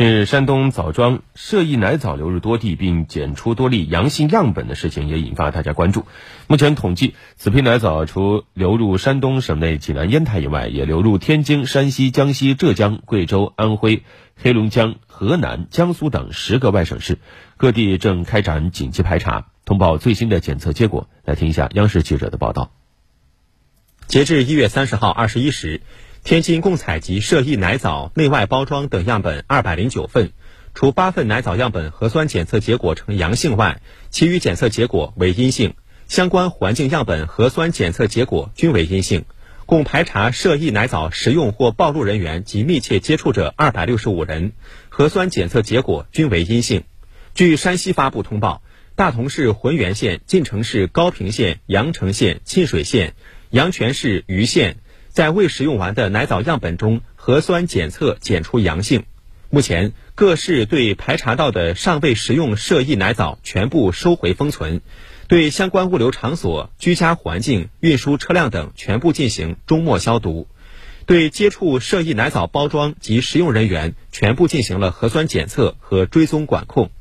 [0.00, 6.06] 近日，山东枣庄涉疫奶枣流入多地，并检出多例阳性样本的事情也引发大家关注。
[6.46, 14.02] 目前统计，此批奶枣除流入山东省内济南烟台以外，也流入天津、山西、江西、浙江、贵州、安徽、
[14.36, 17.18] 黑龙江、河南、江苏等十个外省市，
[17.58, 21.10] 各地正开展紧急排查，通报最新的检测结果。
[21.26, 22.72] 来听一下央视记者的报道。
[24.06, 25.82] 截至一月三十号二十一时。
[26.22, 30.32] 天津共采集涉疫奶枣内外包装等样本二百零九份，
[30.74, 35.74] 除八份奶枣样本核酸检测结果呈阳性外，其余检测结果为阴性。
[36.06, 39.24] 相关环境样本核酸检测结果均为阴性。
[39.64, 44.52] 共排查涉疫奶枣食用或暴露人员及密切接触者二百六十五人，
[44.88, 46.84] 核酸检测结果均为阴性。
[47.34, 48.62] 据山西发布通报，
[48.94, 53.14] 大同市浑源县、晋城市高平县、阳城县、沁水县、
[53.50, 54.76] 阳泉市盂县。
[55.10, 59.04] 在未食用完的奶枣样本中，核酸检测检出阳性。
[59.50, 64.80] 目前，各市对排查到的尚未食用涉疫奶枣全部收回封存，
[65.26, 70.46] 对相关物流场所、居家环境、运输车辆等全部进行终末消毒，
[71.06, 76.92] 对接触涉疫奶枣包装及食用人员全部进行了核酸检测和追踪管控。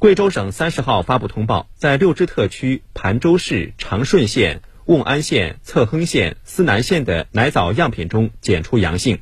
[0.00, 4.60] 贵州省三十号发布通报，在六支特区盘州市、长顺县。
[4.86, 9.20] 瓮安县、侧亨县、思南县的奶枣样品中检出阳性。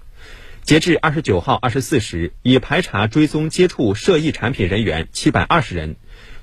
[0.62, 5.94] 截至二十九号二十四时，已排查追踪接触涉疫产品人员七百二十人，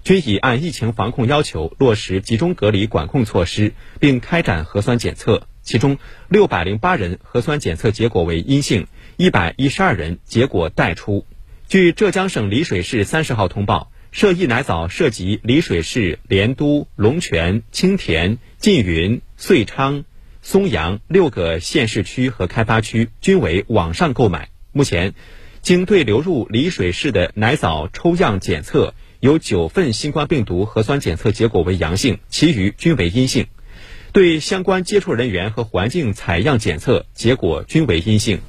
[0.05, 5.47] 均已按疫情防控要求落实集中隔离管控措施，并开展核酸检测。
[5.63, 5.97] 其中，
[6.29, 11.25] 六百零八人核酸检测结果为阴性，一百一十二人结果待出。
[11.67, 13.91] 据浙江省丽水市三十号通报。
[14.11, 20.03] 涉疫奶枣涉及丽水市莲都、龙泉、青田、缙云、遂昌、
[20.41, 24.49] 松阳六个县市区和开发区，均为网上购买。
[24.71, 25.13] 目前，
[25.61, 33.45] 经对流入丽水市的奶枣抽样检测，有九份新冠病毒核酸检测结果为阳性，其余均为阴性。
[34.11, 38.39] 对相关接触人员和环境采样检测，结果均为阴性。